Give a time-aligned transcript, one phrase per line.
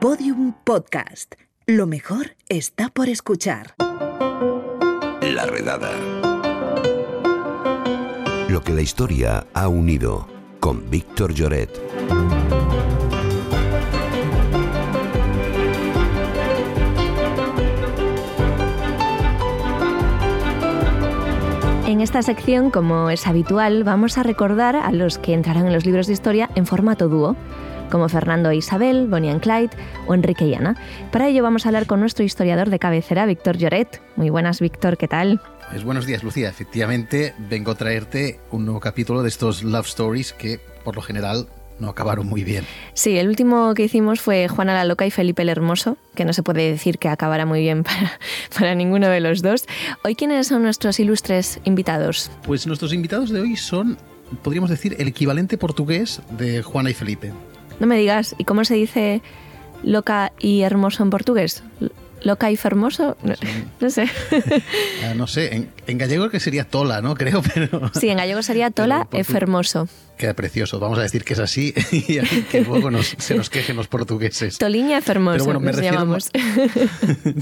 [0.00, 1.36] Podium Podcast.
[1.66, 3.74] Lo mejor está por escuchar.
[5.22, 5.90] La redada.
[8.48, 10.28] Lo que la historia ha unido
[10.60, 11.70] con Víctor Lloret.
[21.86, 25.86] En esta sección, como es habitual, vamos a recordar a los que entrarán en los
[25.86, 27.36] libros de historia en formato dúo,
[27.90, 29.70] como Fernando e Isabel, Bonnie and Clyde
[30.06, 30.76] o Enrique y Ana.
[31.10, 34.00] Para ello vamos a hablar con nuestro historiador de cabecera, Víctor Lloret.
[34.16, 35.40] Muy buenas, Víctor, ¿qué tal?
[35.70, 36.48] Pues buenos días, Lucía.
[36.48, 41.48] Efectivamente, vengo a traerte un nuevo capítulo de estos Love Stories que, por lo general,
[41.78, 42.64] no acabaron muy bien.
[42.94, 46.32] Sí, el último que hicimos fue Juana la Loca y Felipe el Hermoso, que no
[46.32, 48.18] se puede decir que acabara muy bien para,
[48.58, 49.66] para ninguno de los dos.
[50.04, 52.30] Hoy, ¿quiénes son nuestros ilustres invitados?
[52.44, 53.98] Pues nuestros invitados de hoy son,
[54.42, 57.32] podríamos decir, el equivalente portugués de Juana y Felipe.
[57.80, 59.20] No me digas, ¿y cómo se dice
[59.82, 61.62] loca y hermoso en portugués?
[62.22, 63.16] ¿Loca y fermoso?
[63.22, 63.34] No,
[63.80, 64.08] no sé.
[65.04, 67.14] Ah, no sé, en, en gallego que sería tola, ¿no?
[67.14, 67.92] Creo, pero...
[67.94, 69.88] Sí, en gallego sería tola Pero e fermoso.
[70.16, 70.80] Queda precioso.
[70.80, 72.18] Vamos a decir que es así y
[72.50, 74.58] que luego nos- se nos quejen los portugueses.
[74.58, 76.30] Toliña e fermoso, Pero bueno, me nos refiero llamamos.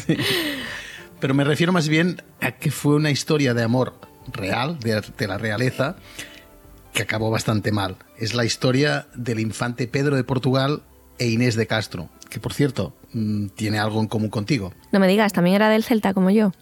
[1.21, 3.95] Pero me refiero más bien a que fue una historia de amor
[4.33, 5.97] real, de, de la realeza,
[6.95, 7.97] que acabó bastante mal.
[8.17, 10.83] Es la historia del infante Pedro de Portugal
[11.19, 14.73] e Inés de Castro, que por cierto mm, tiene algo en común contigo.
[14.93, 16.53] No me digas, también era del Celta como yo.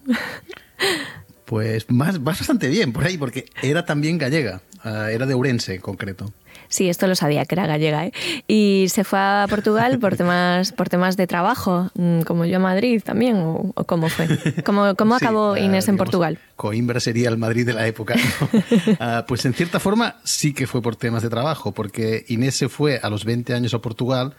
[1.45, 5.75] Pues más, vas bastante bien por ahí, porque era también gallega, ah, era de Ourense
[5.75, 6.33] en concreto.
[6.67, 8.13] Sí, esto lo sabía que era gallega, ¿eh?
[8.47, 12.59] Y se fue a Portugal por temas, por temas de trabajo, mm, como yo a
[12.59, 14.27] Madrid también, o, o cómo fue.
[14.63, 16.39] ¿Cómo, cómo Sí, acabó ah, Inés en digamos, Portugal?
[16.55, 18.15] Coimbra sería el Madrid de la época.
[18.15, 18.49] ¿no?
[18.99, 22.69] Ah, pues en cierta forma sí que fue por temas de trabajo, porque Inés se
[22.69, 24.35] fue a los 20 años a Portugal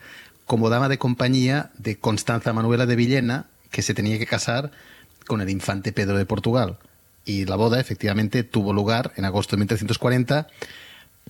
[0.47, 4.71] como dama de compañía de Constanza Manuela de Villena, que se tenía que casar
[5.27, 6.79] con el infante Pedro de Portugal.
[7.25, 10.47] Y la boda efectivamente tuvo lugar en agosto de 1340,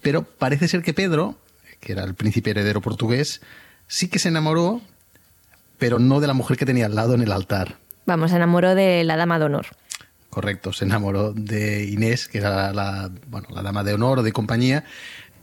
[0.03, 1.38] pero parece ser que Pedro,
[1.81, 3.41] que era el príncipe heredero portugués,
[3.87, 4.81] sí que se enamoró,
[5.78, 7.78] pero no de la mujer que tenía al lado en el altar.
[8.06, 9.66] Vamos, se enamoró de la dama de honor.
[10.31, 14.32] Correcto, se enamoró de Inés, que era la, bueno, la dama de honor o de
[14.32, 14.84] compañía,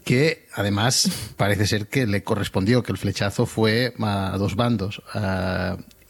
[0.04, 5.02] que además parece ser que le correspondió, que el flechazo fue a dos bandos.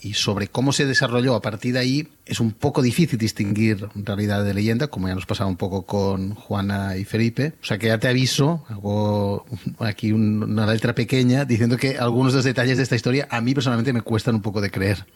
[0.04, 4.44] Y sobre cómo se desarrolló a partir de ahí es un poco difícil distinguir realidad
[4.44, 7.52] de leyenda, como ya nos pasaba un poco con Juana y Felipe.
[7.62, 9.46] O sea que ya te aviso, hago
[9.78, 13.40] aquí un- una letra pequeña diciendo que algunos de los detalles de esta historia a
[13.40, 15.06] mí personalmente me cuestan un poco de creer.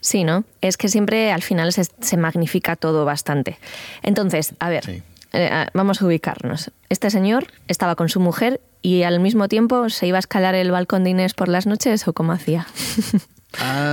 [0.00, 0.44] Sí, ¿no?
[0.60, 3.58] Es que siempre al final se, se magnifica todo bastante.
[4.02, 5.02] Entonces, a ver, Sí.
[5.32, 6.70] eh, vamos a ubicarnos.
[6.88, 10.70] Este señor estaba con su mujer y al mismo tiempo se iba a escalar el
[10.70, 12.66] balcón de Inés por las noches o cómo hacía.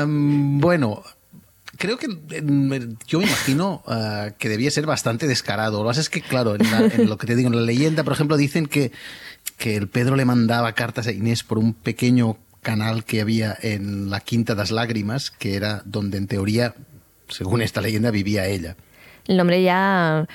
[0.07, 1.03] Bueno,
[1.77, 5.79] creo que mm, yo me imagino ah, que debía ser bastante descarado.
[5.79, 7.61] Lo que pasa es que, claro, en, la- en lo que te digo, en la
[7.61, 8.91] leyenda, por ejemplo, dicen que,
[9.57, 14.09] que el Pedro le mandaba cartas a Inés por un pequeño canal que había en
[14.09, 16.75] la Quinta das Lágrimas, que era donde en teoría,
[17.27, 18.75] según esta leyenda, vivía ella.
[19.27, 20.27] El nombre ya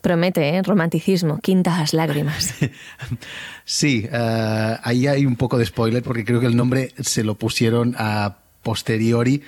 [0.00, 0.62] promete, ¿eh?
[0.62, 2.54] Romanticismo, quintas lágrimas.
[3.64, 7.34] Sí, ah, ahí hay un poco de spoiler porque creo que el nombre se lo
[7.34, 8.36] pusieron a
[8.66, 9.42] posteriori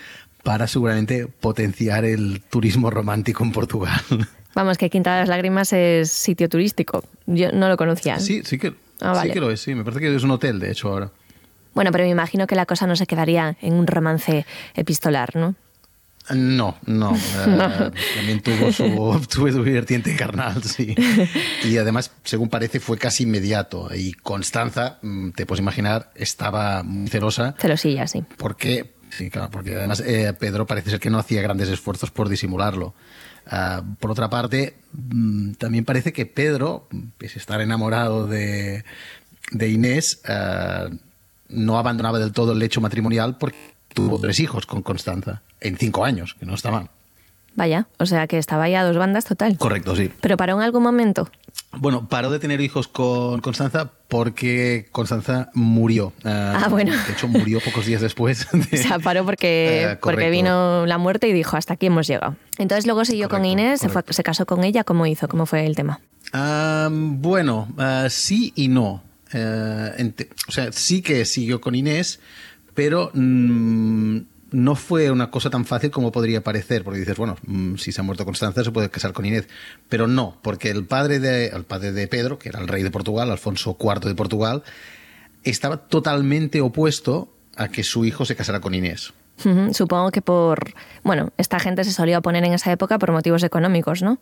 [0.44, 4.00] para seguramente potenciar el turismo romántico en Portugal.
[4.54, 7.02] Vamos, que Quinta de las Lágrimas es sitio turístico.
[7.26, 8.20] Yo no lo conocía.
[8.20, 9.28] Sí, sí que, Ah, vale.
[9.30, 9.74] sí que lo es, sí.
[9.74, 11.10] Me parece que es un hotel, de hecho, ahora.
[11.74, 15.54] Bueno, pero me imagino que la cosa no se quedaría en un romance epistolar, ¿no?
[16.34, 17.16] No, no.
[17.48, 18.84] eh, también tuvo su,
[19.32, 20.94] tuvo su vertiente carnal, sí.
[21.64, 23.88] Y además, según parece, fue casi inmediato.
[23.94, 28.24] Y Constanza, mm, te puedes imaginar, estaba muy celosa Celosilla, sí.
[28.36, 32.28] porque, sí, claro, porque además eh, Pedro parece ser que no hacía grandes esfuerzos por
[32.28, 32.94] disimularlo.
[33.46, 38.84] Ah, por otra parte, mm, también parece que Pedro, pese a estar enamorado de,
[39.52, 40.88] de Inés, ah,
[41.48, 43.56] no abandonaba del todo el lecho matrimonial porque
[43.94, 46.90] tuvo tres hijos con Constanza en cinco años, que no está mal.
[47.58, 49.58] Vaya, o sea que estaba ya a dos bandas total.
[49.58, 50.10] Correcto, sí.
[50.20, 51.28] Pero paró en algún momento.
[51.72, 56.12] Bueno, paró de tener hijos con Constanza porque Constanza murió.
[56.24, 56.92] Ah, Ah, bueno.
[57.06, 58.46] De hecho, murió pocos días después.
[58.52, 62.36] O sea, paró porque, Eh, porque vino la muerte y dijo, hasta aquí hemos llegado.
[62.58, 64.12] Entonces luego siguió con Inés, se, fue- correcto.
[64.14, 65.28] se casó con ella, ¿cómo hizo?
[65.28, 66.00] ¿Cómo fue el tema?
[66.90, 69.02] Bueno, ah, sí y no.
[69.32, 70.14] Eh,
[70.48, 72.20] o sea, sí que siguió con Inés,
[72.74, 74.18] pero mm,
[74.50, 78.00] no fue una cosa tan fácil como podría parecer, porque dices, bueno, mm, si se
[78.00, 79.46] ha muerto Constanza se puede casar con Inés,
[79.88, 82.90] pero no, porque el padre de, el padre de Pedro, que era el rey de
[82.90, 84.62] Portugal, Alfonso IV de Portugal,
[85.44, 89.12] estaba totalmente opuesto a que su hijo se casara con Inés.
[89.72, 90.74] Supongo que por.
[91.04, 94.18] Bueno, esta gente se solía oponer en esa época por motivos económicos, ¿no?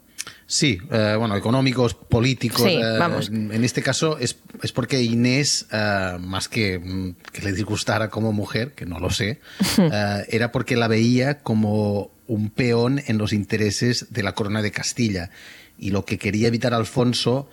[0.46, 2.62] Sí, eh, bueno, económicos, políticos.
[2.62, 3.30] Sí, eh, vamos.
[3.30, 8.32] En este caso es, es porque Inés, eh, más que, mm, que le disgustara como
[8.32, 9.40] mujer, que no lo sé,
[9.78, 14.70] eh, era porque la veía como un peón en los intereses de la corona de
[14.70, 15.30] Castilla.
[15.78, 17.48] Y lo que quería evitar Alfonso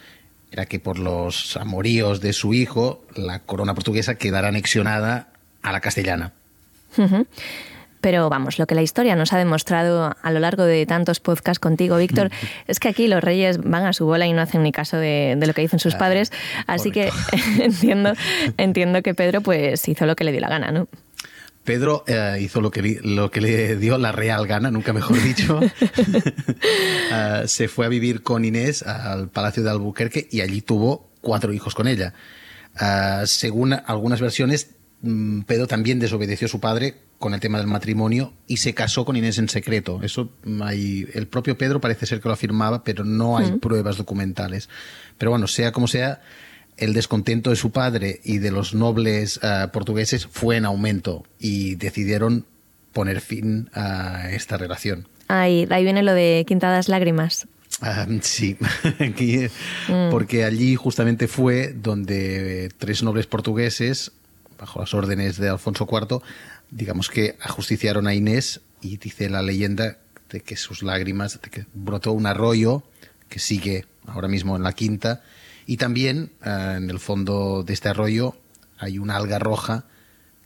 [0.51, 5.29] era que por los amoríos de su hijo, la corona portuguesa quedara anexionada
[5.61, 6.33] a la castellana.
[6.97, 7.25] Ujú.
[8.03, 11.59] Pero vamos, lo que la historia nos ha demostrado a lo largo de tantos podcasts
[11.59, 12.31] contigo, Víctor,
[12.67, 15.37] es que aquí los reyes van a su bola y no hacen ni caso de,
[15.37, 16.29] de lo que dicen sus padres.
[16.67, 17.09] Así que
[17.61, 18.11] entiendo,
[18.57, 20.89] entiendo que Pedro pues hizo lo que le dio la gana, ¿no?
[21.63, 25.61] Pedro eh, hizo lo que, lo que le dio la real gana, nunca mejor dicho.
[27.09, 31.53] Eh, se fue a vivir con Inés al Palacio de Albuquerque y allí tuvo cuatro
[31.53, 32.13] hijos con ella.
[32.81, 34.71] Eh, según algunas versiones,
[35.45, 39.15] Pedro también desobedeció a su padre con el tema del matrimonio y se casó con
[39.15, 40.01] Inés en secreto.
[40.01, 43.97] Eso mm, hay, el propio Pedro parece ser que lo afirmaba, pero no hay pruebas
[43.97, 44.69] documentales.
[45.17, 46.21] Pero bueno, sea como sea,
[46.77, 51.75] el descontento de su padre y de los nobles eh, portugueses fue en aumento y
[51.75, 52.45] decidieron
[52.93, 55.07] poner fin a esta relación.
[55.27, 57.47] Ahí, ahí viene lo de Quintadas Lágrimas.
[57.81, 58.55] Ah, sí,
[58.99, 59.47] Aquí,
[60.11, 64.11] porque allí justamente fue donde tres nobles portugueses,
[64.57, 66.21] bajo las órdenes de Alfonso IV,
[66.71, 69.97] digamos que ajusticiaron a Inés y dice la leyenda
[70.29, 72.83] de que sus lágrimas, de que brotó un arroyo
[73.29, 75.21] que sigue ahora mismo en la quinta
[75.65, 78.35] y también ah, en el fondo de este arroyo
[78.79, 79.85] hay una alga roja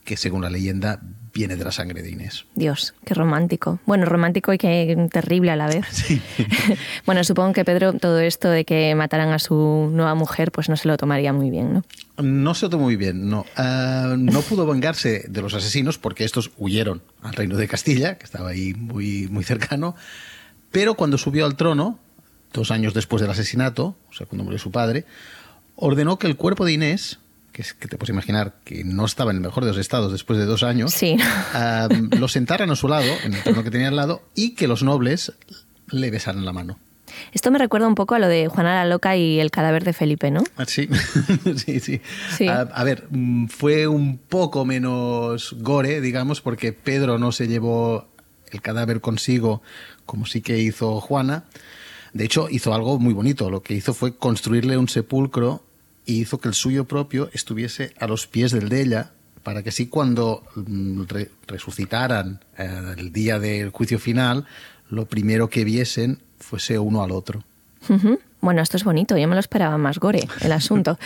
[0.04, 1.02] que según la leyenda
[1.34, 2.46] viene de la sangre de Inés.
[2.56, 3.80] Dios, qué romántico.
[3.86, 5.86] Bueno, romántico y qué terrible a la vez.
[7.06, 10.78] bueno, supongo que Pedro todo esto de que mataran a su nueva mujer, pues no
[10.78, 11.84] se lo tomaría muy bien, ¿no?
[12.18, 13.46] No se tomó muy bien, no.
[13.56, 18.26] Ah, no pudo vengarse de los asesinos porque estos huyeron al reino de Castilla, que
[18.26, 19.96] estaba ahí muy, muy cercano.
[20.72, 22.00] Pero cuando subió al trono,
[22.54, 25.06] dos años después del asesinato, o sea, cuando murió su padre,
[25.76, 27.20] ordenó que el cuerpo de Inés,
[27.52, 30.12] que, es, que te puedes imaginar que no estaba en el mejor de los estados
[30.12, 31.18] después de dos años, Sí.
[31.54, 31.88] ah,
[32.18, 34.82] lo sentaran a su lado, en el trono que tenía al lado, y que los
[34.82, 35.34] nobles
[35.92, 36.80] le besaran la mano.
[37.34, 39.94] Esto me recuerda un poco a lo de Juana la Loca y el cadáver de
[39.94, 40.44] Felipe, ¿no?
[40.58, 40.88] Ah, Sí,
[41.58, 42.02] sí, sí.
[42.36, 42.48] Sí.
[42.48, 48.08] A, a ver, mm, fue un poco menos gore, digamos, porque Pedro no se llevó
[48.52, 49.62] el cadáver consigo
[50.06, 51.46] como sí que hizo Juana.
[52.14, 53.50] De hecho, hizo algo muy bonito.
[53.50, 55.64] Lo que hizo fue construirle un sepulcro
[56.06, 59.12] y hizo que el suyo propio estuviese a los pies del de ella,
[59.44, 64.46] para que así cuando mm, re- resucitaran eh, el día del juicio final,
[64.90, 67.44] lo primero que viesen fuese uno al otro.
[68.40, 71.00] Bueno, esto es bonito, yo me lo esperaba más gore, el asunto.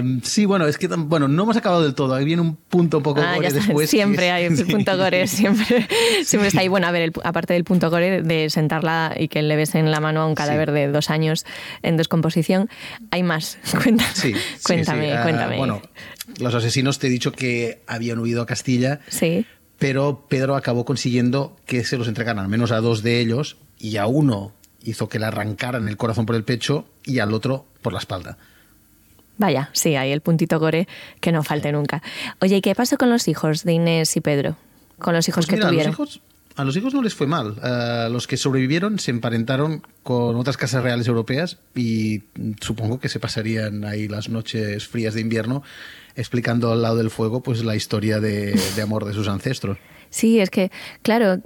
[0.00, 2.14] Um, sí, bueno, es que bueno, no hemos acabado del todo.
[2.14, 3.88] Ahí viene un punto un poco Ah, gore después.
[3.88, 5.86] Siempre es- hay un punto gore, siempre,
[6.24, 6.68] siempre está ahí.
[6.68, 10.00] Bueno, a ver, el- aparte del punto gore de sentarla y que le besen la
[10.00, 11.44] mano a un cadáver de dos años
[11.82, 12.68] en descomposición,
[13.10, 13.58] hay más.
[13.82, 15.12] Cuenta- Sí, sí, cuéntame.
[15.14, 15.56] Ah, cuéntame.
[15.56, 15.82] bueno,
[16.40, 19.46] los asesinos te he dicho que habían huido a Castilla, Sí.
[19.78, 23.96] Pero Pedro acabó consiguiendo que se los entregaran al menos a dos de ellos y
[23.96, 24.52] a uno
[24.82, 28.38] hizo que le arrancaran el corazón por el pecho y al otro por la espalda.
[29.36, 30.88] Vaya, sí, hay el puntito gore
[31.20, 32.02] que no falte nunca.
[32.40, 34.56] Oye, ¿y qué pasó con los hijos de Inés y Pedro?
[34.98, 35.92] Con los hijos Pues que mira, tuvieron.
[35.92, 36.20] los hijos,
[36.58, 37.54] a los hijos no les fue mal.
[38.12, 42.24] Los que sobrevivieron se emparentaron con otras casas reales europeas y
[42.60, 45.62] supongo que se pasarían ahí las noches frías de invierno
[46.16, 49.78] explicando al lado del fuego pues la historia de amor de sus ancestros.
[50.10, 50.70] Sí, es que,
[51.02, 51.38] claro,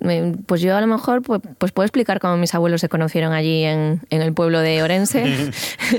[0.47, 3.65] pues yo a lo mejor pues, pues puedo explicar cómo mis abuelos se conocieron allí
[3.65, 5.25] en, en el pueblo de Orense,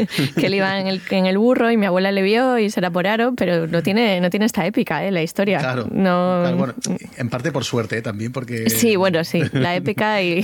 [0.35, 2.81] que él iba en el, en el burro y mi abuela le vio y se
[2.81, 5.11] la poraron, pero no tiene, no tiene esta épica, ¿eh?
[5.11, 5.59] la historia.
[5.59, 6.73] Claro, no, claro, bueno,
[7.17, 8.01] en parte por suerte ¿eh?
[8.01, 8.69] también porque...
[8.69, 10.43] Sí, bueno, sí, la épica y,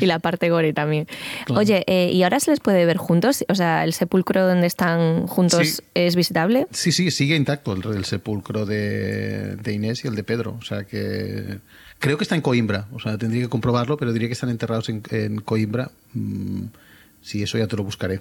[0.00, 1.06] y la parte gore también.
[1.46, 1.60] Claro.
[1.60, 3.44] Oye, eh, ¿y ahora se les puede ver juntos?
[3.48, 5.82] O sea, ¿el sepulcro donde están juntos Sí.
[5.94, 6.66] es visitable?
[6.70, 10.56] Sí, sí, sigue intacto el, el sepulcro de, de Inés y el de Pedro.
[10.60, 11.45] O sea que
[11.98, 12.86] creo que está en Coimbra.
[12.92, 15.90] O sea, tendría que comprobarlo, pero diría que están enterrados en, en Coimbra.
[16.14, 16.66] Mm,
[17.22, 18.20] sí, eso ya te lo buscaré.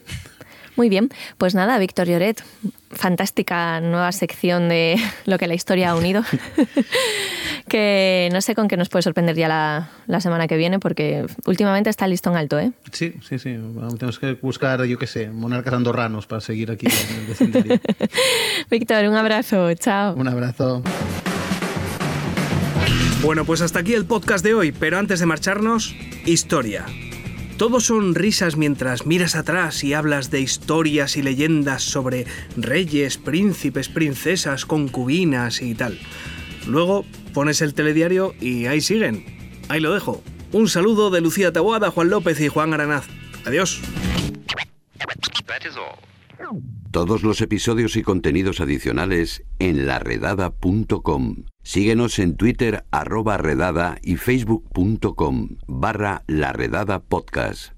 [0.76, 2.44] Muy bien, pues nada, Víctor Lloret,
[2.92, 6.24] fantástica nueva sección de lo que la historia ha unido.
[7.70, 11.26] que no sé con qué nos puede sorprender ya la, la semana que viene, porque
[11.46, 12.74] últimamente está el listón alto, ¿eh?
[12.92, 13.56] Sí, sí, sí.
[13.58, 17.80] Vamos, tenemos que buscar, yo qué sé, monarcas andorranos para seguir aquí en el vecindario.
[18.70, 20.14] Víctor, un abrazo, chao.
[20.16, 20.84] Un abrazo.
[23.26, 25.96] Bueno, pues hasta aquí el podcast de hoy, pero antes de marcharnos,
[26.28, 26.86] historia.
[27.58, 33.90] Todo son risas mientras miras atrás y hablas de historias y leyendas sobre reyes, príncipes,
[33.90, 36.00] princesas, concubinas y tal.
[36.68, 37.04] Luego
[37.34, 39.26] pones el telediario y ahí siguen.
[39.70, 40.22] Ahí lo dejo.
[40.52, 43.08] Un saludo de Lucía Taboada, Juan López y Juan Aranaz.
[43.44, 43.82] Adiós.
[46.92, 51.46] Todos los episodios y contenidos adicionales en laredada.com.
[51.66, 57.75] Síguenos en Twitter arroba redada y facebook.com barra laredada podcast.